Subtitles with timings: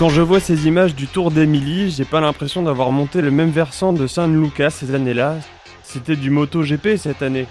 [0.00, 3.50] Quand je vois ces images du Tour d'Emilie, j'ai pas l'impression d'avoir monté le même
[3.50, 5.36] versant de San Lucas ces années-là.
[5.82, 7.46] C'était du MotoGP cette année.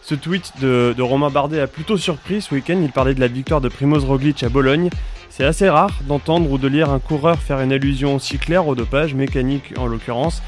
[0.00, 2.80] Ce tweet de, Romain Bardet a plutôt surpris ce week-end.
[2.82, 4.88] Il parlait de la victoire de Primoz Roglic à Bologne.
[5.28, 8.74] C'est assez rare d'entendre ou de lire un coureur faire une allusion aussi claire au
[8.74, 10.42] dopage, mécanique en l'occurrence.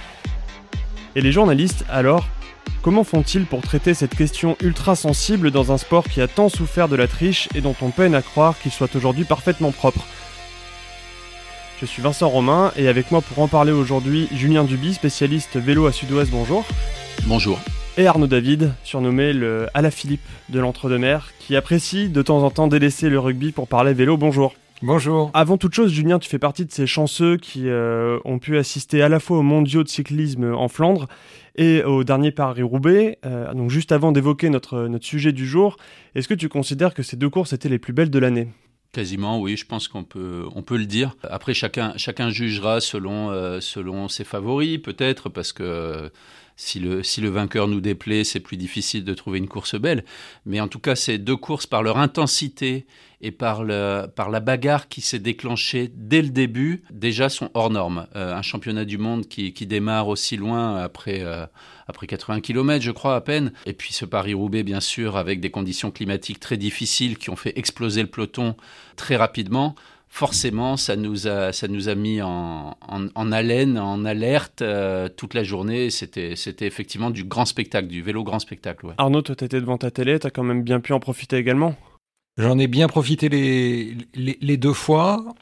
[1.16, 2.26] Et les journalistes, alors,
[2.80, 6.88] comment font-ils pour traiter cette question ultra sensible dans un sport qui a tant souffert
[6.88, 10.06] de la triche et dont on peine à croire qu'il soit aujourd'hui parfaitement propre?
[11.84, 15.84] Je suis Vincent Romain et avec moi pour en parler aujourd'hui, Julien Duby, spécialiste vélo
[15.84, 16.64] à Sud-Ouest, bonjour.
[17.26, 17.60] Bonjour.
[17.98, 22.68] Et Arnaud David, surnommé le la Philippe de l'Entre-deux-Mers, qui apprécie de temps en temps
[22.68, 24.54] délaisser le rugby pour parler vélo, bonjour.
[24.80, 25.30] Bonjour.
[25.34, 29.02] Avant toute chose, Julien, tu fais partie de ces chanceux qui euh, ont pu assister
[29.02, 31.06] à la fois aux mondiaux de cyclisme en Flandre
[31.54, 33.18] et au dernier Paris-Roubaix.
[33.26, 35.76] Euh, donc juste avant d'évoquer notre, notre sujet du jour,
[36.14, 38.48] est-ce que tu considères que ces deux courses étaient les plus belles de l'année?
[38.94, 41.16] Quasiment, oui, je pense qu'on peut, on peut le dire.
[41.24, 46.12] Après, chacun, chacun jugera selon, euh, selon ses favoris, peut-être, parce que
[46.56, 50.04] si le, si le vainqueur nous déplaît, c'est plus difficile de trouver une course belle.
[50.46, 52.86] Mais en tout cas, ces deux courses, par leur intensité
[53.20, 57.70] et par, le, par la bagarre qui s'est déclenchée dès le début, déjà sont hors
[57.70, 58.06] normes.
[58.14, 61.46] Euh, un championnat du monde qui, qui, démarre aussi loin après, euh,
[61.88, 63.52] après 80 km, je crois, à peine.
[63.66, 67.58] Et puis ce Paris-Roubaix, bien sûr, avec des conditions climatiques très difficiles qui ont fait
[67.58, 68.56] exploser le peloton
[68.96, 69.74] très rapidement
[70.14, 75.34] forcément, ça nous a, ça nous a mis en, en, haleine, en alerte euh, toute
[75.34, 75.90] la journée.
[75.90, 78.94] C'était, c'était effectivement du grand spectacle, du vélo grand spectacle.
[78.96, 81.36] Arnaud, toi, tu étais devant ta télé, tu as quand même bien pu en profiter
[81.36, 81.74] également
[82.36, 85.34] J'en ai bien profité les, les, deux fois.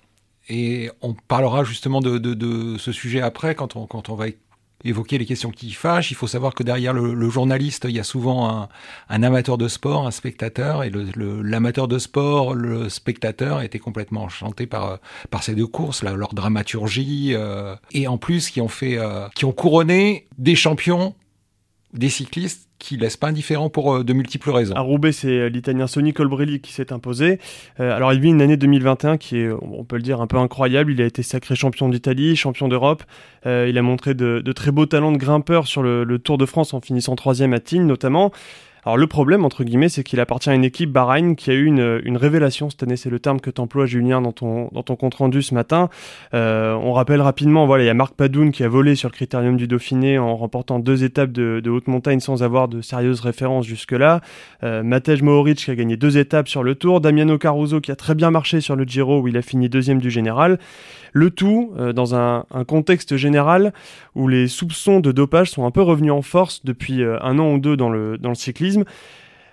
[0.49, 4.29] Et on parlera justement de, de, de, ce sujet après, quand on, quand on va
[4.85, 6.11] évoquer les questions qui fâchent.
[6.11, 8.69] Il faut savoir que derrière le, journaliste, il y a souvent un,
[9.09, 14.67] un, amateur de sport, un spectateur, et l'amateur de sport, le spectateur était complètement enchanté
[14.67, 14.99] par
[15.31, 19.45] par ces deux courses, leur dramaturgie, euh, et en plus qui ont fait, euh, qui
[19.45, 21.15] ont couronné des champions,
[21.93, 24.75] des cyclistes qui laisse pas indifférent pour euh, de multiples raisons.
[24.75, 27.39] À Roubaix, c'est euh, l'Italien Sonny Colbrelli qui s'est imposé.
[27.79, 30.37] Euh, alors il vit une année 2021 qui est, on peut le dire, un peu
[30.39, 30.93] incroyable.
[30.93, 33.05] Il a été sacré champion d'Italie, champion d'Europe.
[33.45, 36.75] il a montré de, très beaux talents de grimpeur sur le, le Tour de France
[36.75, 38.33] en finissant troisième à Tignes notamment.
[38.85, 41.67] Alors le problème, entre guillemets, c'est qu'il appartient à une équipe Bahreïn qui a eu
[41.67, 45.15] une, révélation cette année, c'est le terme que t'emploies Julien dans ton, dans ton compte
[45.15, 45.89] rendu ce matin.
[46.35, 49.13] Euh, on rappelle rapidement, voilà, il y a Marc Padoun qui a volé sur le
[49.13, 53.21] critérium du Dauphiné en remportant deux étapes de, de haute montagne sans avoir de sérieuses
[53.21, 54.21] références jusque-là.
[54.65, 57.01] Euh, Matej Mohoric qui a gagné deux étapes sur le Tour.
[57.01, 60.01] Damiano Caruso qui a très bien marché sur le Giro où il a fini deuxième
[60.01, 60.59] du général.
[61.13, 63.73] Le tout euh, dans un, contexte général
[64.15, 67.53] où les soupçons de dopage sont un peu revenus en force depuis euh, un an
[67.53, 68.85] ou deux dans le, dans le cyclisme.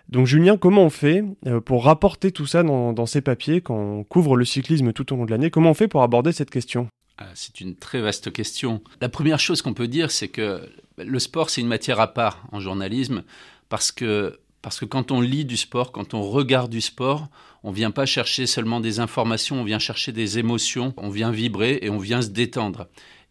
[0.07, 3.77] Donc Julien, comment on fait euh, pour rapporter tout ça dans, dans ces papiers quand
[3.77, 5.51] on couvre le cyclisme tout au long de l'année?
[5.51, 6.87] Comment on fait pour aborder cette question?
[7.17, 8.81] Ah, c'est une très vaste question.
[9.01, 10.61] La première chose qu'on peut dire, c'est que
[10.97, 13.23] le sport, c'est une matière à part en journalisme,
[13.67, 17.29] parce que parce que quand on lit du sport, quand on regarde du sport,
[17.63, 21.79] on vient pas chercher seulement des informations, on vient chercher des émotions, on vient vibrer
[21.81, 22.87] et on vient se détendre.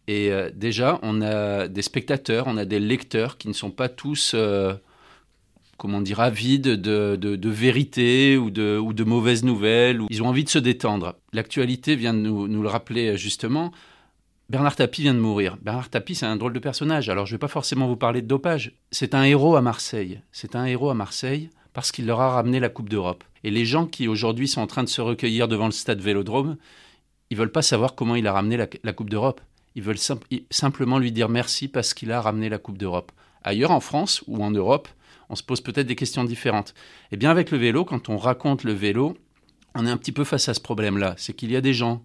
[0.07, 3.89] Et euh, déjà, on a des spectateurs, on a des lecteurs qui ne sont pas
[3.89, 4.73] tous, euh,
[5.77, 10.01] comment dire, avides de, vérité ou de, mauvaises nouvelles.
[10.09, 11.15] Ils ont envie de se détendre.
[11.33, 13.71] L'actualité vient de nous, nous le rappeler justement.
[14.49, 15.57] Bernard Tapie vient de mourir.
[15.61, 17.07] Bernard Tapie, c'est un drôle de personnage.
[17.09, 18.73] Alors, je ne vais pas forcément vous parler de dopage.
[18.91, 20.21] C'est un héros à Marseille.
[20.31, 23.23] C'est un héros à Marseille parce qu'il leur a ramené la Coupe d'Europe.
[23.43, 26.57] Et les gens qui aujourd'hui sont en train de se recueillir devant le stade Vélodrome,
[27.29, 29.41] ils veulent pas savoir comment il a ramené la, Coupe d'Europe.
[29.75, 29.99] Ils veulent
[30.49, 33.11] simplement lui dire merci parce qu'il a ramené la Coupe d'Europe.
[33.43, 34.87] Ailleurs en France ou en Europe,
[35.29, 36.69] on se pose peut-être des questions différentes.
[37.11, 39.15] Et eh bien avec le vélo, quand on raconte le vélo,
[39.75, 41.13] on est un petit peu face à ce problème-là.
[41.17, 42.03] C'est qu'il y a des gens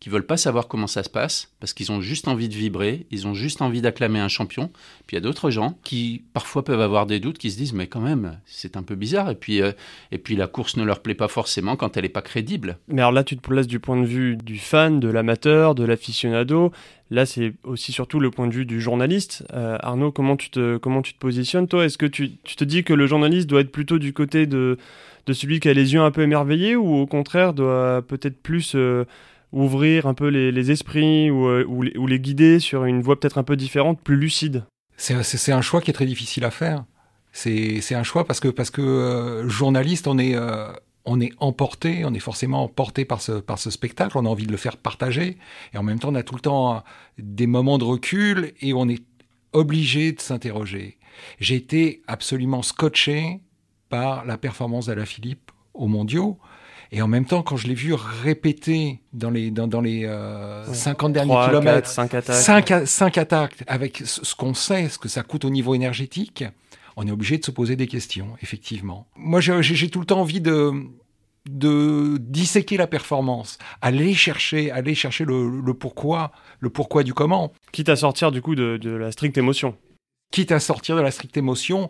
[0.00, 3.06] qui veulent pas savoir comment ça se passe parce qu'ils ont juste envie de vibrer,
[3.10, 4.70] ils ont juste envie d'acclamer un champion.
[5.06, 7.72] Puis il y a d'autres gens qui parfois peuvent avoir des doutes, qui se disent
[7.72, 9.72] mais quand même c'est un peu bizarre et puis euh,
[10.12, 12.78] et puis la course ne leur plaît pas forcément quand elle n'est pas crédible.
[12.88, 15.84] Mais alors là tu te places du point de vue du fan, de l'amateur, de
[15.84, 16.70] l'aficionado.
[17.10, 19.46] Là c'est aussi surtout le point de vue du journaliste.
[19.54, 21.84] Euh, Arnaud comment tu te comment tu te positionnes toi?
[21.84, 24.76] Est-ce que tu, tu te dis que le journaliste doit être plutôt du côté de
[25.32, 29.04] celui qui a les yeux un peu émerveillés ou au contraire doit peut-être plus euh,
[29.54, 33.56] ouvrir un peu les, esprits euh, ou, les, guider sur une voie peut-être un peu
[33.56, 34.64] différente, plus lucide
[34.96, 36.84] C'est un choix qui est très difficile à faire.
[37.32, 40.72] C'est un choix parce que, euh, journaliste, on est, euh,
[41.04, 44.56] on est emporté, on est forcément emporté par ce, spectacle, on a envie de le
[44.56, 45.38] faire partager,
[45.72, 46.82] et en même temps, on a tout le temps
[47.18, 49.02] des moments de recul et on est
[49.52, 50.98] obligé de s'interroger.
[51.38, 53.40] J'ai été absolument scotché
[53.88, 56.38] par la performance d'Ala Philippe aux mondiaux.
[56.92, 60.08] Et en même temps, quand je l'ai vu répéter dans les, dans, dans les
[60.72, 62.86] 50 derniers kilomètres, 5 attaques.
[62.86, 66.44] 5, attaques, avec ce qu'on sait, ce que ça coûte au niveau énergétique,
[66.96, 69.06] on est obligé de se poser des questions, effectivement.
[69.16, 70.72] Moi, j'ai tout le temps envie de,
[71.48, 77.52] de disséquer la performance, aller chercher, aller chercher le, pourquoi, le pourquoi du comment.
[77.72, 79.76] Quitte à sortir du coup de, la stricte émotion.
[80.34, 81.88] Quitte à sortir de la stricte émotion,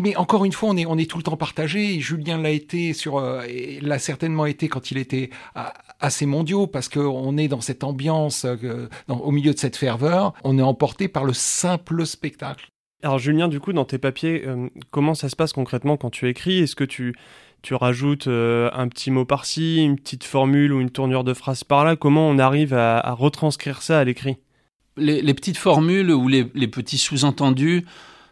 [0.00, 2.00] mais encore une fois, on est, on est tout le temps partagé.
[2.00, 3.42] Julien l'a été sur, euh,
[3.82, 5.28] l'a certainement été quand il était
[6.08, 10.58] ces mondiaux, parce qu'on est dans cette ambiance, euh, au milieu de cette ferveur, on
[10.58, 12.70] est emporté par le simple spectacle.
[13.02, 16.30] Alors Julien, du coup, dans tes papiers, euh, comment ça se passe concrètement quand tu
[16.30, 16.60] écris?
[16.60, 17.14] Est-ce que tu,
[17.60, 21.96] tu rajoutes un petit mot par-ci, une petite formule ou une tournure de phrase par-là?
[21.96, 24.38] Comment on arrive à, retranscrire ça à l'écrit?
[24.96, 27.84] Les, petites formules ou les, petits sous-entendus,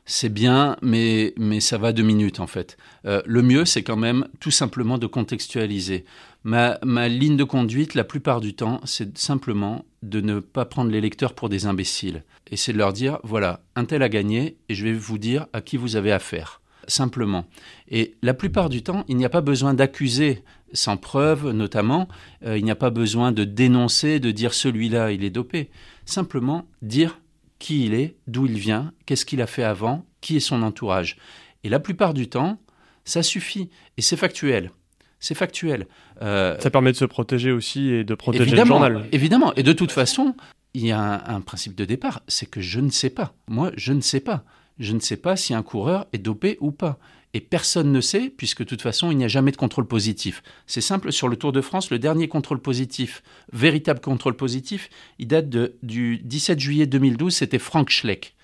[0.06, 2.76] c'est bien, mais, mais ça va deux minutes en fait.
[3.06, 6.04] Euh, le mieux, c'est quand même tout simplement de contextualiser.
[6.42, 10.90] Ma, ma, ligne de conduite, la plupart du temps, c'est simplement de ne pas prendre
[10.90, 12.24] les lecteurs pour des imbéciles.
[12.50, 15.46] Et c'est de leur dire, voilà, un tel a gagné, et je vais vous dire
[15.52, 16.60] à qui vous avez affaire.
[16.88, 17.44] Simplement.
[17.88, 22.08] Et la plupart du temps, il n'y a pas besoin d'accuser sans preuve, notamment.
[22.44, 25.70] Euh, il n'y a pas besoin de dénoncer, de dire celui-là, il est dopé.
[26.04, 27.20] Simplement dire
[27.58, 31.16] qui il est, d'où il vient, qu'est-ce qu'il a fait avant, qui est son entourage.
[31.62, 32.58] Et la plupart du temps,
[33.04, 33.70] ça suffit.
[33.96, 34.70] Et c'est factuel.
[35.18, 35.86] C'est factuel.
[36.22, 39.06] Euh, ça permet de se protéger aussi et de protéger le journal.
[39.12, 39.54] Évidemment.
[39.54, 40.34] Et de toute façon,
[40.72, 43.34] il y a un, principe de départ, c'est que je ne sais pas.
[43.48, 44.44] Moi, je ne sais pas.
[44.78, 46.98] Je ne sais pas si un coureur est dopé ou pas.
[47.32, 50.42] Et personne ne sait, puisque de toute façon, il n'y a jamais de contrôle positif.
[50.66, 53.22] C'est simple, sur le Tour de France, le dernier contrôle positif,
[53.52, 55.48] véritable contrôle positif, il date
[55.82, 58.34] du 17 juillet 2012, c'était Frank Schleck.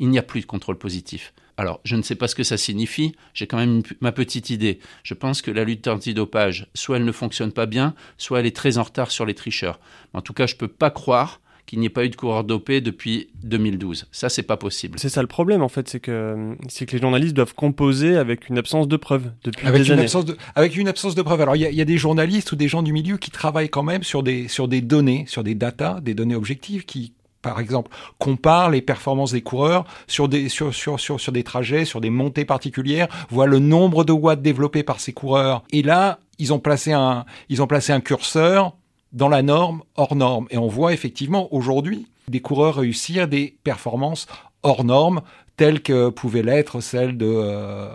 [0.00, 1.32] Il n'y a plus de contrôle positif.
[1.56, 4.80] Alors, je ne sais pas ce que ça signifie, j'ai quand même ma petite idée.
[5.04, 8.56] Je pense que la lutte antidopage, soit elle ne fonctionne pas bien, soit elle est
[8.56, 9.78] très en retard sur les tricheurs.
[10.12, 12.44] En tout cas, je ne peux pas croire qu'il n'y ait pas eu de coureur
[12.44, 14.06] dopé depuis 2012.
[14.12, 14.98] Ça, c'est pas possible.
[14.98, 18.48] C'est ça le problème, en fait, c'est que, c'est que les journalistes doivent composer avec
[18.48, 20.02] une absence de preuves depuis avec des une années.
[20.02, 21.40] Absence de, avec une absence de preuves.
[21.40, 23.82] Alors, il y, y, a des journalistes ou des gens du milieu qui travaillent quand
[23.82, 27.14] même sur des, sur des données, sur des datas, des données objectives qui
[27.44, 31.84] par exemple, compare les performances des coureurs sur des, sur, sur, sur, sur des trajets,
[31.84, 35.62] sur des montées particulières, voit le nombre de watts développés par ces coureurs.
[35.70, 38.74] Et là, ils ont placé un, ils ont placé un curseur
[39.14, 40.46] dans la norme, hors norme.
[40.50, 44.26] Et on voit effectivement aujourd'hui des coureurs réussir des performances
[44.62, 45.22] hors normes
[45.56, 47.88] telles que pouvaient l'être celles de, euh,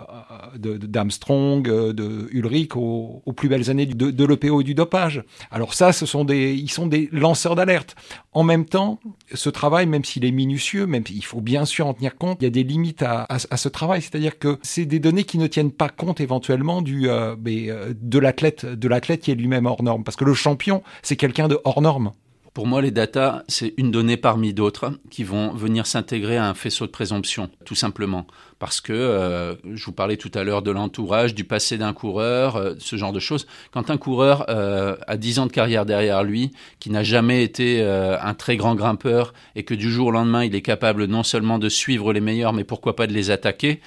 [0.56, 5.22] d'Armstrong, euh, de, Ulrich aux, plus belles années de, de l'EPO et du dopage.
[5.50, 7.94] Alors ça, ce sont des, ils sont des lanceurs d'alerte.
[8.32, 9.00] En même temps,
[9.34, 12.44] ce travail, même s'il est minutieux, même s'il faut bien sûr en tenir compte, il
[12.44, 14.02] y a des limites à, ce travail.
[14.02, 18.64] C'est-à-dire que c'est des données qui ne tiennent pas compte éventuellement du, euh, de l'athlète,
[18.66, 20.04] de l'athlète qui est lui-même hors norme.
[20.04, 22.12] Parce que le champion, c'est quelqu'un de hors norme.
[22.52, 26.54] Pour moi, les data, c'est une donnée parmi d'autres qui vont venir s'intégrer à un
[26.54, 28.26] faisceau de présomption, tout simplement.
[28.60, 32.56] Parce que euh, je vous parlais tout à l'heure de l'entourage, du passé d'un coureur,
[32.56, 33.46] euh, ce genre de choses.
[33.72, 37.82] Quand un coureur euh, a 10 ans de carrière derrière lui, qui n'a jamais été
[37.82, 41.58] un très grand grimpeur et que du jour au lendemain, il est capable non seulement
[41.58, 43.80] de suivre les meilleurs, mais pourquoi pas de les attaquer,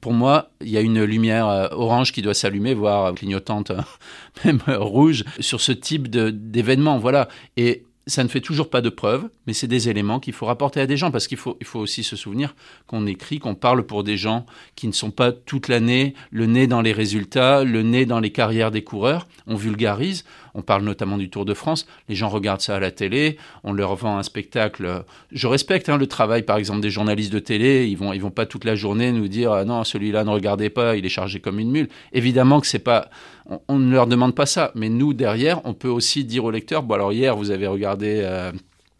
[0.00, 3.70] pour moi, il y a une lumière orange qui doit s'allumer, voire clignotante,
[4.44, 6.98] même rouge, sur ce type d'événement.
[6.98, 7.28] Voilà.
[7.56, 10.80] Et ça ne fait toujours pas de preuves, mais c'est des éléments qu'il faut rapporter
[10.80, 12.54] à des gens, parce qu'il faut, faut aussi se souvenir
[12.86, 14.44] qu'on écrit, qu'on parle pour des gens
[14.74, 18.32] qui ne sont pas toute l'année le nez dans les résultats, le nez dans les
[18.32, 19.28] carrières des coureurs.
[19.46, 22.90] On vulgarise, on parle notamment du Tour de France, les gens regardent ça à la
[22.90, 25.04] télé, on leur vend un spectacle.
[25.30, 28.30] Je respecte hein, le travail, par exemple, des journalistes de télé, ils vont, ils vont
[28.30, 31.40] pas toute la journée nous dire ah non, celui-là ne regardez pas, il est chargé
[31.40, 31.88] comme une mule.
[32.12, 33.08] Évidemment que c'est pas
[33.68, 34.72] on, ne leur demande pas ça.
[34.74, 38.20] Mais nous, derrière, on peut aussi dire au lecteur, bon alors hier, vous avez regardé
[38.22, 38.52] euh,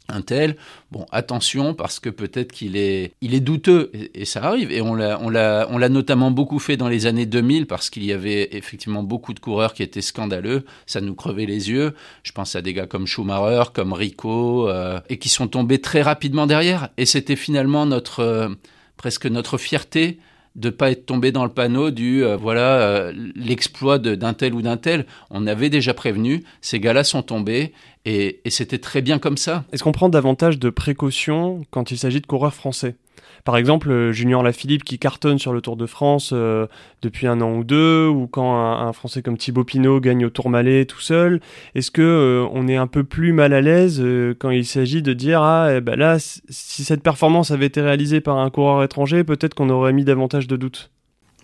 [0.09, 0.57] un tel,
[0.91, 4.71] bon attention parce que peut-être qu'il est, il est douteux et, ça arrive.
[4.71, 9.03] Et on l'a, notamment beaucoup fait dans les années 2000 parce qu'il y avait effectivement
[9.03, 11.95] beaucoup de coureurs qui étaient scandaleux, ça nous crevait les yeux.
[12.23, 16.03] Je pense à des gars comme Schumacher, comme Rico euh, et qui sont tombés très
[16.03, 16.89] rapidement derrière.
[16.97, 18.49] Et c'était finalement notre euh,
[18.97, 20.19] presque notre fierté
[20.55, 24.63] de pas être tombé dans le panneau du euh, voilà euh, l'exploit d'un tel ou
[24.63, 25.07] d'un tel.
[25.31, 27.73] On avait déjà prévenu, ces gars-là sont tombés
[28.05, 29.65] et, et c'était très bien comme ça.
[29.73, 32.97] Est-ce qu'on prend davantage de précautions quand il s'agit de coureurs français?
[33.45, 36.67] Par exemple, euh, Junior Lafilippe qui cartonne sur le Tour de France euh,
[37.03, 40.49] depuis un an ou deux, ou quand un, Français comme Thibaut Pinot gagne au Tour
[40.49, 41.41] Malais tout seul,
[41.75, 44.03] est-ce que euh, on est un peu plus mal à l'aise
[44.39, 48.21] quand il s'agit de dire ah eh ben là si cette performance avait été réalisée
[48.21, 50.91] par un coureur étranger, peut-être qu'on aurait mis davantage de doutes.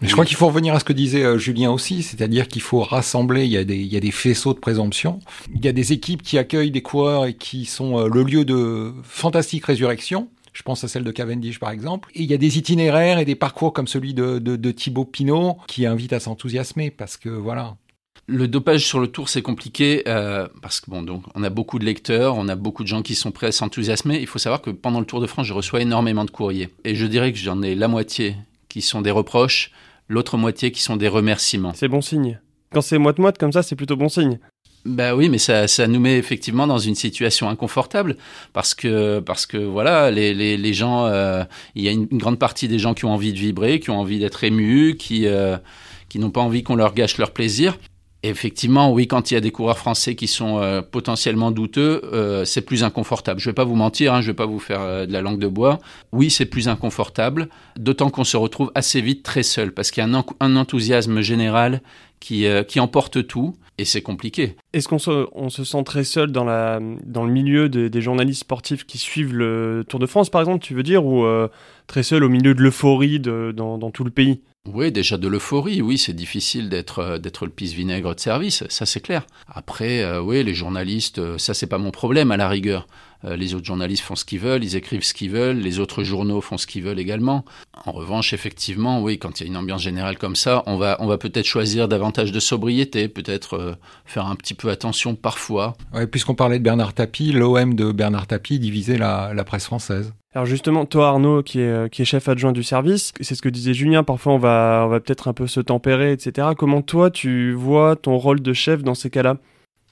[0.01, 3.45] Je crois qu'il faut revenir à ce que disait Julien aussi, c'est-à-dire qu'il faut rassembler,
[3.45, 5.19] il y, a des, il y a des faisceaux de présomption,
[5.53, 8.93] il y a des équipes qui accueillent des coureurs et qui sont le lieu de
[9.03, 10.29] fantastique résurrection,
[10.59, 12.11] je pense à celle de Cavendish par exemple.
[12.17, 15.05] Et il y a des itinéraires et des parcours comme celui de, de, de Thibaut
[15.05, 17.77] Pinot qui invitent à s'enthousiasmer parce que voilà.
[18.27, 21.79] Le dopage sur le tour, c'est compliqué euh, parce que bon, donc on a beaucoup
[21.79, 24.19] de lecteurs, on a beaucoup de gens qui sont prêts à s'enthousiasmer.
[24.19, 26.97] Il faut savoir que pendant le Tour de France, je reçois énormément de courriers et
[26.97, 28.35] je dirais que j'en ai la moitié
[28.69, 29.71] qui sont des reproches,
[30.09, 31.73] l'autre moitié qui sont des remerciements.
[31.75, 32.41] C'est bon signe.
[32.73, 34.41] Quand c'est moite-moite comme ça, c'est plutôt bon signe.
[34.85, 38.17] Bah oui, mais ça, ça nous met effectivement dans une situation inconfortable
[38.53, 41.45] parce que parce que voilà, les, les, les gens, euh,
[41.75, 43.99] il y a une, grande partie des gens qui ont envie de vibrer, qui ont
[43.99, 45.57] envie d'être émus, qui euh,
[46.09, 47.77] qui n'ont pas envie qu'on leur gâche leur plaisir.
[48.25, 52.45] Effectivement, oui, quand il y a des coureurs français qui sont euh, potentiellement douteux, euh,
[52.45, 53.39] c'est plus inconfortable.
[53.39, 55.13] Je ne vais pas vous mentir, hein, je ne vais pas vous faire euh, de
[55.13, 55.79] la langue de bois.
[56.11, 60.07] Oui, c'est plus inconfortable, d'autant qu'on se retrouve assez vite très seul, parce qu'il y
[60.07, 61.81] a un, enthousiasme général
[62.19, 62.45] qui,
[62.81, 64.57] emporte tout, et c'est compliqué.
[64.73, 69.85] Est-ce qu'on se, sent très seul dans, le milieu des, journalistes sportifs qui suivent le
[69.89, 71.25] Tour de France, par exemple, tu veux dire, ou
[71.87, 74.41] très seul au milieu de l'euphorie dans tout le pays?
[74.75, 78.87] Oui, déjà de l'euphorie, oui, c'est difficile d'être euh, d'être le pisse-vinaigre de service, ça
[78.87, 79.27] c'est clair.
[79.49, 82.87] Après, euh, oui, les journalistes, euh, ça c'est pas mon problème à la rigueur.
[83.25, 86.41] les autres journalistes font ce qu'ils veulent, ils écrivent ce qu'ils veulent, les autres journaux
[86.41, 87.45] font ce qu'ils veulent également.
[87.85, 91.19] En revanche, effectivement, oui, quand il y a une ambiance générale comme ça, on va,
[91.19, 95.77] peut-être choisir davantage de sobriété, peut-être faire un petit peu attention parfois.
[95.93, 100.13] Ouais, puisqu'on parlait de Bernard Tapie, l'OM de Bernard Tapie divisait la presse française.
[100.35, 103.41] Alors justement, toi Arnaud, qui est, euh, qui est chef adjoint du service, c'est ce
[103.41, 106.49] que disait Julien, parfois on va, on va peut-être un peu se tempérer, etc.
[106.57, 109.39] Comment toi tu vois ton rôle de chef dans ces cas-là?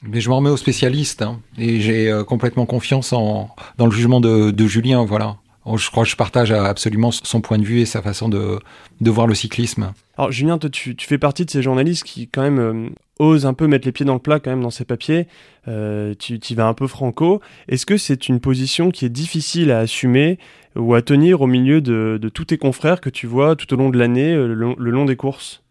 [0.02, 3.92] Mais je m'en remets aux spécialistes hein, et j'ai euh, complètement confiance en, dans le
[3.92, 5.04] jugement de Julien.
[5.06, 5.38] Voilà.
[5.68, 8.60] Oh, je crois que je partage absolument son point de vue et sa façon de,
[9.00, 9.92] de voir le cyclisme.
[10.16, 13.46] Alors Julien, toi, tu, tu, fais partie de ces journalistes qui quand même euh, osent
[13.46, 15.26] un peu mettre les pieds dans le plat quand même dans ces papiers.
[15.66, 17.40] Euh, tu, tu vas un peu franco.
[17.66, 20.38] Est-ce que c'est une position qui est difficile à assumer
[20.76, 23.76] ou à tenir au milieu de, de tous tes confrères que tu vois tout au
[23.76, 25.64] long de l'année, euh, le, le long des courses?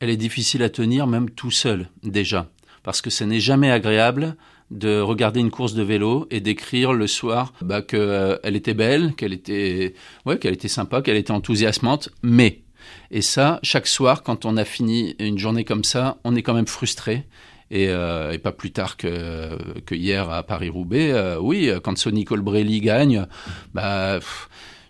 [0.00, 2.50] Elle est difficile à tenir même tout seul déjà,
[2.82, 4.34] parce que ce n'est jamais agréable
[4.70, 9.14] de regarder une course de vélo et d'écrire le soir bah, qu'elle euh, était belle,
[9.14, 9.94] qu'elle était,
[10.24, 12.62] ouais, qu'elle était sympa, qu'elle était enthousiasmante, mais.
[13.10, 16.54] Et ça, chaque soir, quand on a fini une journée comme ça, on est quand
[16.54, 17.24] même frustré.
[17.70, 19.56] Et, euh, pas plus tard que,
[19.90, 23.26] hier à Paris-Roubaix, euh, oui, quand Sonny Colbrelli gagne,
[23.74, 24.18] bah.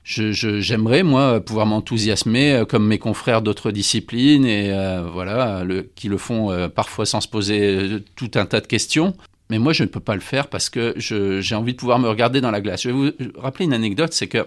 [0.04, 4.71] j'aimerais moi pouvoir m'enthousiasmer comme mes confrères d'autres disciplines et
[5.12, 5.64] voilà
[5.97, 9.16] qui le font parfois sans se poser tout un tas de questions
[9.50, 12.08] mais moi, je ne peux pas le faire parce que j'ai envie de pouvoir me
[12.08, 12.82] regarder dans la glace.
[12.82, 14.44] Je vais vous rappeler une anecdote, c'est que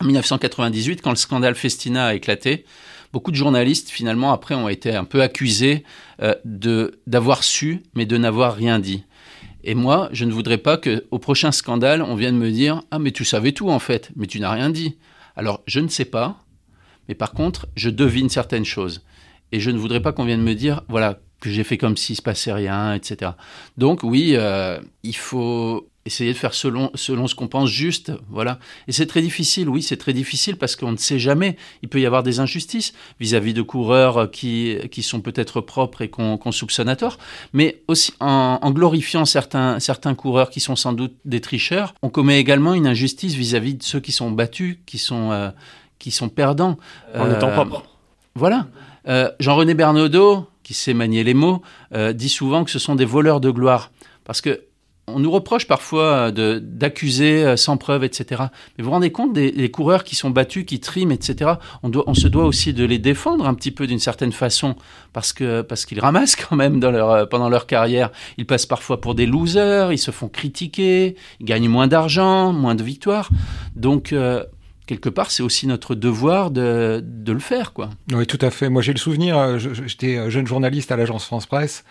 [0.00, 2.66] en 1998, quand le scandale Festina a éclaté,
[3.14, 5.84] beaucoup de journalistes, finalement, après, ont été un peu accusés
[6.20, 9.04] euh, de d'avoir su, mais de n'avoir rien dit.
[9.64, 13.10] Et moi, je ne voudrais pas qu'au prochain scandale, on vienne me dire Ah, mais
[13.10, 14.96] tu savais tout, en fait, mais tu n'as rien dit.
[15.34, 16.44] Alors, je ne sais pas,
[17.08, 19.02] mais par contre, je devine certaines choses.
[19.52, 22.16] Et je ne voudrais pas qu'on vienne me dire Voilà, que j'ai fait comme s'il
[22.16, 23.32] se passait rien, etc.
[23.76, 28.58] Donc oui, euh, il faut essayer de faire selon, selon ce qu'on pense juste, voilà.
[28.88, 31.56] Et c'est très difficile, oui, c'est très difficile parce qu'on ne sait jamais.
[31.82, 36.08] Il peut y avoir des injustices vis-à-vis de coureurs qui, qui sont peut-être propres et
[36.08, 37.18] qu'on soupçonne à tort,
[37.52, 42.08] mais aussi en, en, glorifiant certains, certains coureurs qui sont sans doute des tricheurs, on
[42.08, 45.50] commet également une injustice vis-à-vis de ceux qui sont battus, qui sont, euh,
[45.98, 46.78] qui sont perdants.
[47.14, 47.84] En étant euh, propre.
[48.34, 48.68] Voilà.
[49.38, 51.62] Jean-René Bernaudot, qui sait manier les mots,
[51.94, 53.92] euh, dit souvent que ce sont des voleurs de gloire.
[54.24, 54.62] Parce que
[55.06, 58.42] on nous reproche parfois d'accuser euh, sans preuve, etc.
[58.76, 61.52] Mais vous vous rendez compte des, coureurs qui sont battus, qui triment, etc.
[61.84, 64.74] On, doit, on se doit aussi de les défendre un petit peu d'une certaine façon,
[65.12, 68.10] parce que parce qu'ils ramassent quand même dans leur, euh, pendant leur carrière.
[68.36, 72.74] Ils passent parfois pour des losers, ils se font critiquer, ils gagnent moins d'argent, moins
[72.74, 73.30] de victoires.
[73.76, 74.12] Donc
[74.86, 77.90] quelque part, c'est aussi notre devoir de, de, le faire, quoi.
[78.12, 78.68] Oui, tout à fait.
[78.68, 81.84] Moi, j'ai le souvenir, euh, j'étais euh, jeune journaliste à l'agence France Presse,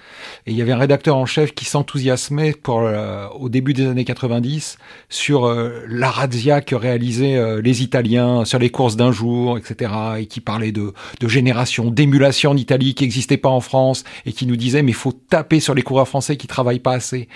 [0.46, 3.86] et il y avait un rédacteur en chef qui s'enthousiasmait pour euh, au début des
[3.86, 4.78] années 90
[5.10, 5.54] sur
[5.88, 10.72] la razzia que réalisaient les Italiens sur les courses d'un jour, etc., et qui parlait
[10.72, 14.82] de, de génération, d'émulation en Italie qui n'existait pas en France, et qui nous disait
[14.82, 17.28] mais faut taper sur les coureurs français qui travaillent pas assez.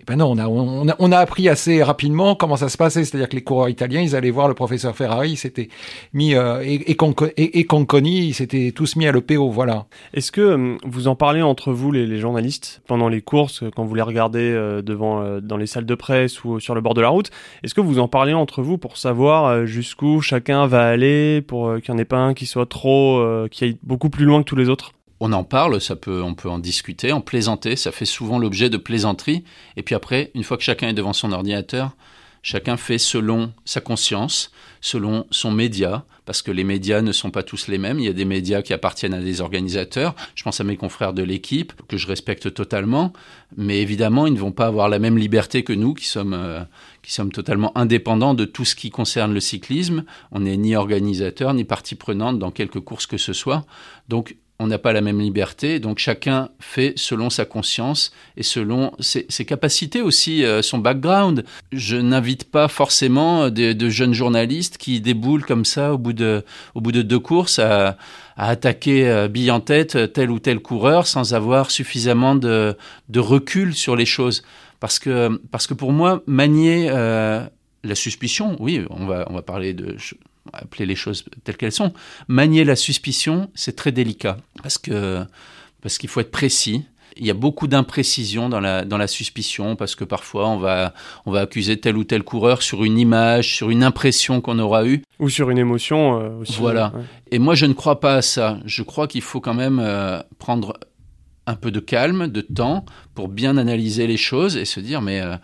[0.00, 2.76] Et ben non, on a, on a, on a appris assez rapidement comment ça se
[2.76, 5.70] passait, c'est-à-dire que les coureurs italiens, ils allaient voir le professeur Ferrer Ferrari s'était
[6.12, 9.86] mis euh, et, et, et, Conconi, ils s'étaient tous mis à l'EPO, voilà.
[10.12, 13.84] Est-ce que euh, vous en parlez entre vous, les, les journalistes, pendant les courses, quand
[13.84, 17.00] vous les regardez euh, devant, dans les salles de presse ou sur le bord de
[17.00, 17.30] la route
[17.62, 21.94] Est-ce que vous en parlez entre vous pour savoir jusqu'où chacun va aller, pour qu'il
[21.94, 24.56] n'y en ait pas un qui soit trop, qui aille beaucoup plus loin que tous
[24.56, 24.92] les autres?
[25.20, 28.68] On en parle, ça peut, on peut en discuter, en plaisanter, ça fait souvent l'objet
[28.68, 29.42] de plaisanteries.
[29.76, 31.92] Et puis après, une fois que chacun est devant son ordinateur,
[32.42, 37.42] chacun fait selon sa conscience, selon son média, parce que les médias ne sont pas
[37.42, 37.98] tous les mêmes.
[37.98, 40.14] Il y a des médias qui appartiennent à des organisateurs.
[40.34, 43.12] Je pense à mes confrères de l'équipe, que je respecte totalement.
[43.56, 46.60] Mais évidemment, ils ne vont pas avoir la même liberté que nous, qui sommes, euh,
[47.02, 50.04] qui sommes totalement indépendants de tout ce qui concerne le cyclisme.
[50.30, 53.64] On n'est ni organisateur, ni partie prenante dans quelque course que ce soit.
[54.08, 58.92] Donc, on n'a pas la même liberté, donc chacun fait selon sa conscience et selon
[58.98, 61.44] ses, capacités aussi, euh, son background.
[61.70, 66.80] Je n'invite pas forcément de, jeunes journalistes qui déboulent comme ça au bout de, au
[66.80, 67.96] bout de deux courses à,
[68.36, 72.76] attaquer euh, bille en tête tel ou tel coureur sans avoir suffisamment de,
[73.16, 74.42] recul sur les choses.
[74.80, 77.44] Parce que, parce que pour moi, manier euh,
[77.84, 79.96] la suspicion, oui, on va, on va parler de
[80.52, 81.92] appeler les choses telles qu'elles sont.
[82.28, 85.24] Manier la suspicion, c'est très délicat parce que
[85.80, 86.84] parce qu'il faut être précis.
[87.16, 90.94] Il y a beaucoup d'imprécisions dans la, dans la suspicion parce que parfois on va,
[91.26, 94.84] on va accuser tel ou tel coureur sur une image, sur une impression qu'on aura
[94.86, 95.02] eue.
[95.18, 96.56] Ou sur une émotion euh, aussi.
[96.58, 96.92] Voilà.
[97.32, 98.58] Et moi je ne crois pas à ça.
[98.66, 100.74] Je crois qu'il faut quand même euh, prendre
[101.46, 105.20] un peu de calme, de temps pour bien analyser les choses et se dire mais
[105.20, 105.36] euh,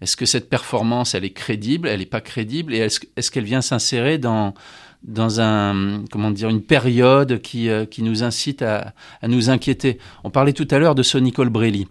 [0.00, 3.60] est-ce que cette performance, elle est crédible, elle n'est pas crédible, et est-ce qu'elle vient
[3.60, 4.54] s'insérer dans
[5.02, 8.92] dans un comment dire une période qui, euh, qui nous incite à,
[9.22, 9.98] à, nous inquiéter?
[10.24, 11.88] On parlait tout à l'heure de Sonny Colbrelli.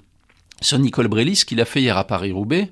[0.61, 2.71] Sonny Colbrelli, ce qu'il a fait hier à Paris-Roubaix,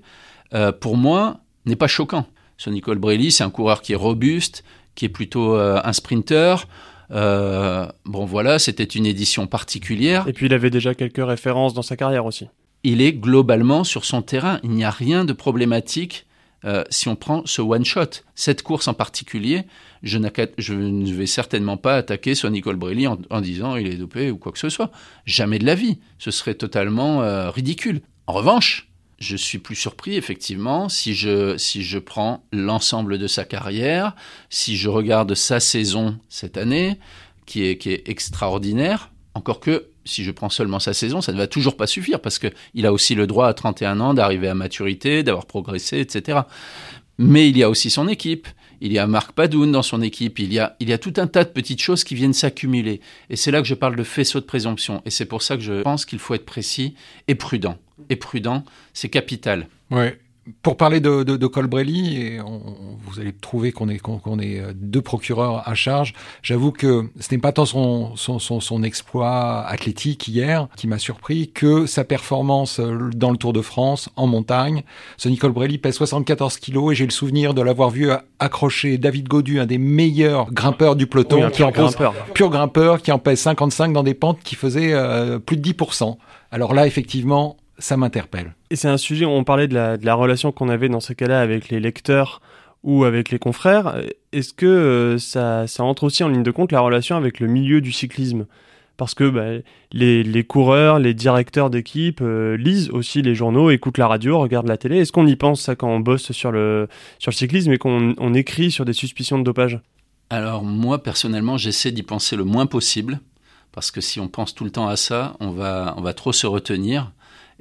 [0.54, 2.28] euh, pour moi, n'est pas choquant.
[2.58, 4.64] Sonny Colbrelli, c'est un coureur qui est robuste,
[4.96, 6.68] qui est plutôt euh, un sprinter.
[7.10, 10.28] bon voilà, c'était une édition particulière.
[10.28, 12.48] Et puis il avait déjà quelques références dans sa carrière aussi
[12.84, 14.60] il est globalement sur son terrain.
[14.64, 16.26] Il n'y a rien de problématique
[16.66, 18.22] euh, si on prend ce one-shot.
[18.36, 19.64] Cette course en particulier,
[20.04, 24.38] je, ne vais certainement pas attaquer Sonny Colbrelli en, en, disant il est dopé ou
[24.38, 24.92] quoi que ce soit.
[25.26, 26.00] Jamais de la vie.
[26.18, 28.02] Ce serait totalement euh, ridicule.
[28.26, 33.46] En revanche, je suis plus surpris, effectivement, si je, si je prends l'ensemble de sa
[33.46, 34.16] carrière,
[34.50, 37.00] si je regarde sa saison cette année,
[37.46, 41.38] qui est, qui est extraordinaire, encore que si je prends seulement sa saison, ça ne
[41.38, 44.56] va toujours pas suffire parce qu'il a aussi le droit à 31 ans d'arriver à
[44.56, 46.40] maturité, d'avoir progressé, etc.
[47.18, 48.48] Mais il y a aussi son équipe.
[48.80, 50.38] Il y a Marc Padoun dans son équipe.
[50.38, 53.02] Il y a, il y a tout un tas de petites choses qui viennent s'accumuler.
[53.30, 55.02] Et c'est là que je parle de faisceau de présomption.
[55.06, 56.94] Et c'est pour ça que je pense qu'il faut être précis
[57.28, 57.78] et prudent.
[58.10, 59.68] Et prudent, c'est capital.
[59.90, 60.20] Ouais
[60.62, 64.74] pour parler de, de, de Colbrelli, et vous allez trouver qu'on est, qu'on est euh,
[64.76, 66.14] deux procureurs à charge.
[66.42, 71.00] J'avoue que ce n'est pas tant son, son, son, son, exploit athlétique hier qui m'a
[71.00, 74.84] surpris que sa performance euh, dans le Tour de France en montagne.
[75.18, 79.28] Ce Nicole Colbrelli pèse 74 kilos et j'ai le souvenir de l'avoir vu accrocher David
[79.28, 82.14] Godu, un des meilleurs grimpeurs du peloton, qui en grimpeur.
[82.34, 86.18] pur grimpeur, qui en pèse 55 dans des pentes qui faisaient euh, plus de 10%.
[86.52, 88.56] Alors là, effectivement, ça m'interpelle.
[88.70, 91.14] Et c'est un sujet, on parlait de la, de la relation qu'on avait dans ce
[91.14, 92.42] cas-là avec les lecteurs
[92.84, 94.02] ou avec les confrères.
[94.32, 97.48] Est-ce que euh, ça, ça, entre aussi en ligne de compte la relation avec le
[97.48, 98.46] milieu du cyclisme?
[98.98, 104.00] Parce que bah, les, les, coureurs, les directeurs d'équipe euh, lisent aussi les journaux, écoutent
[104.00, 104.98] la radio, regardent la télé.
[104.98, 106.88] Est-ce qu'on y pense ça quand on bosse sur le,
[107.20, 109.80] sur le cyclisme et qu'on on écrit sur des suspicions de dopage?
[110.30, 113.22] Alors moi personnellement j'essaie d'y penser le moins possible
[113.72, 116.34] parce que si on pense tout le temps à ça, on va, on va trop
[116.34, 117.12] se retenir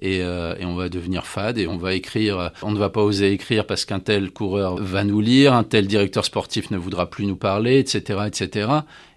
[0.01, 2.53] et, euh, et, on va devenir fade et on va écrire.
[2.63, 5.87] On ne va pas oser écrire parce qu'un tel coureur va nous lire, un tel
[5.87, 8.69] directeur sportif ne voudra plus nous parler, etc., etc.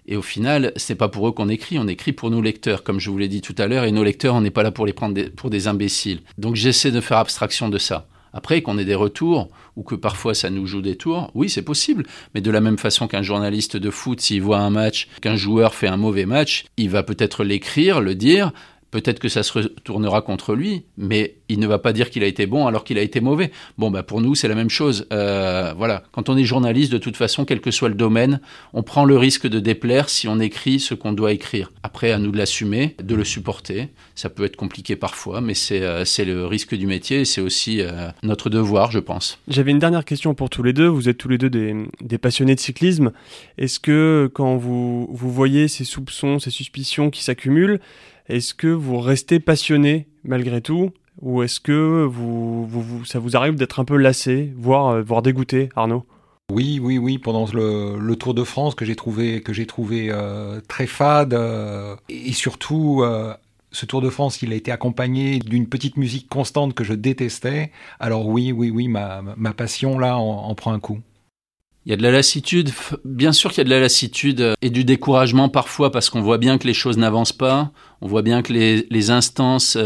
[0.06, 2.98] Et au final, c'est pas pour eux qu'on écrit, on écrit pour nos lecteurs, comme
[2.98, 3.84] je vous l'ai dit tout à l'heure.
[3.84, 6.20] Et nos lecteurs, on n'est pas là pour les prendre pour des imbéciles.
[6.38, 8.06] Donc j'essaie de faire abstraction de ça.
[8.32, 11.62] Après, qu'on ait des retours ou que parfois ça nous joue des tours, oui, c'est
[11.62, 12.06] possible.
[12.34, 15.74] Mais de la même façon qu'un journaliste de foot, s'il voit un match, qu'un joueur
[15.74, 18.52] fait un mauvais match, il va peut-être l'écrire, le dire,
[18.90, 22.26] peut-être que ça se retournera contre lui, mais il ne va pas dire qu'il a
[22.26, 23.50] été bon alors qu'il a été mauvais.
[23.78, 25.06] Bon, bah pour nous, c'est la même chose.
[25.12, 28.40] Euh, voilà, quand on est journaliste, de toute façon, quel que soit le domaine,
[28.72, 31.72] on prend le risque de déplaire si on écrit ce qu'on doit écrire.
[31.82, 33.88] Après, à nous de l'assumer, de le supporter.
[34.14, 37.80] Ça peut être compliqué parfois, mais c'est euh, le risque du métier et c'est aussi
[37.80, 39.38] euh, notre devoir, je pense.
[39.48, 40.86] J'avais une dernière question pour tous les deux.
[40.86, 43.12] Vous êtes tous les deux des, des passionnés de cyclisme.
[43.58, 47.80] Est-ce que quand vous, vous voyez ces soupçons, ces suspicions qui s'accumulent,
[48.30, 50.90] est-ce que vous restez passionné malgré tout
[51.20, 55.68] ou est-ce que vous, ça vous arrive d'être un peu lassé, voire, euh, voire dégoûté,
[55.76, 56.06] Arnaud?
[56.50, 60.86] Oui, oui, oui, pendant le, Tour de France que j'ai trouvé, que trouvé euh, très
[60.86, 63.04] fade euh, et surtout
[63.72, 67.70] ce Tour de France, il a été accompagné d'une petite musique constante que je détestais.
[68.00, 71.00] Alors oui, oui, oui, ma, ma passion là en, prend un coup.
[71.86, 72.70] Il y a de la lassitude,
[73.04, 76.36] bien sûr qu'il y a de la lassitude et du découragement parfois parce qu'on voit
[76.36, 79.78] bien que les choses n'avancent pas, on voit bien que les, instances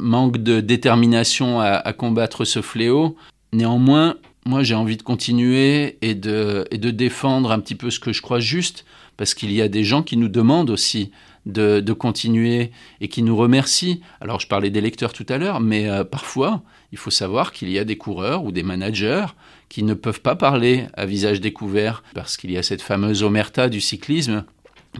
[0.00, 3.16] manquent de détermination à, combattre ce fléau.
[3.52, 8.22] Néanmoins, moi j'ai envie de continuer et de, défendre un petit peu ce que je
[8.22, 8.84] crois juste,
[9.16, 11.10] parce qu'il y a des gens qui nous demandent aussi
[11.46, 14.00] de, de, continuer et qui nous remercient.
[14.20, 17.70] Alors je parlais des lecteurs tout à l'heure, mais euh, parfois il faut savoir qu'il
[17.70, 19.26] y a des coureurs ou des managers
[19.68, 23.68] qui ne peuvent pas parler à visage découvert, parce qu'il y a cette fameuse omerta
[23.68, 24.44] du cyclisme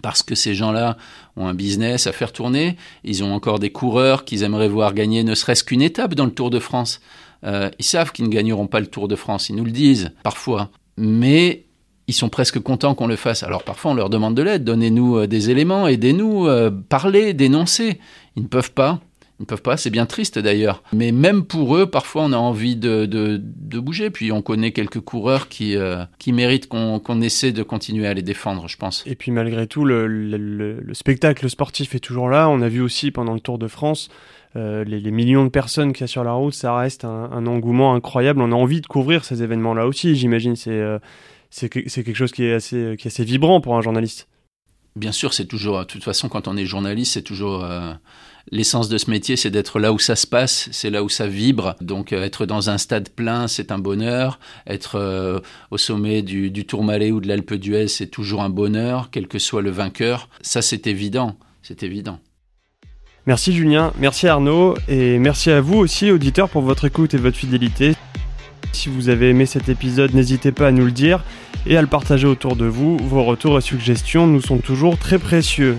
[0.03, 0.97] parce que ces gens-là
[1.37, 5.25] ont un business à faire tourner, ils ont encore des coureurs qu'ils aimeraient voir gagner
[5.25, 7.01] ne serait-ce qu'une étape dans le Tour de France.
[7.45, 10.11] Euh, ils savent qu'ils ne gagneront pas le Tour de France, ils nous le disent
[10.23, 11.65] parfois, mais
[12.07, 13.43] ils sont presque contents qu'on le fasse.
[13.43, 17.99] Alors parfois on leur demande de l'aide, donnez-nous euh, des éléments, aidez-nous, euh, parlez, dénoncez.
[18.37, 19.01] Ils ne peuvent pas.
[19.39, 20.83] Ils ne peuvent pas, c'est bien triste d'ailleurs.
[20.93, 24.11] Mais même pour eux, parfois on a envie de, de, bouger.
[24.11, 25.77] Puis on connaît quelques coureurs qui,
[26.19, 29.05] qui méritent qu'on essaie de continuer à les défendre, je pense.
[29.07, 32.49] Et puis malgré tout, le, le spectacle sportif est toujours là.
[32.49, 34.09] On a vu aussi pendant le Tour de France
[34.57, 37.95] euh, les, millions de personnes qu'il y a sur la route, ça reste un, engouement
[37.95, 38.41] incroyable.
[38.41, 40.57] On a envie de couvrir ces événements-là aussi, j'imagine.
[40.57, 40.99] C'est euh,
[41.51, 44.29] c'est quelque chose qui est, assez, qui est assez vibrant pour un journaliste.
[44.97, 47.93] Bien sûr, c'est toujours, de toute façon, quand on est journaliste, c'est toujours euh,
[48.51, 51.27] l'essence de ce métier, c'est d'être là où ça se passe, c'est là où ça
[51.27, 51.75] vibre.
[51.81, 54.39] Donc, être dans un stade plein, c'est un bonheur.
[54.67, 59.29] Être au sommet du, du Tourmalet ou de l'Alpe d'Huez, c'est toujours un bonheur, quel
[59.29, 60.29] que soit le vainqueur.
[60.41, 62.21] Ça, c'est évident, c'est évident.
[63.29, 67.37] Merci Julien, merci Arnaud et merci à vous aussi auditeurs pour votre écoute et votre
[67.37, 67.95] fidélité.
[68.73, 71.23] Si vous avez aimé cet épisode, n'hésitez pas à nous le dire
[71.67, 72.97] et à le partager autour de vous.
[72.97, 75.77] Vos retours et suggestions nous sont toujours très précieux.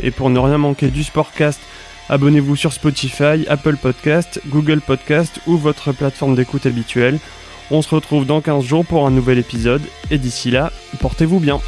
[0.00, 1.60] Et pour ne rien manquer du Sportcast,
[2.08, 7.18] abonnez-vous sur Spotify, Apple Podcast, Google Podcast ou votre plateforme d'écoute habituelle.
[7.70, 11.60] On se retrouve dans 15 jours pour un nouvel épisode et d'ici là, portez-vous bien.